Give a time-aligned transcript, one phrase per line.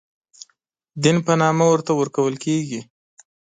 [1.03, 2.81] دین په نامه ورته ورکول کېږي.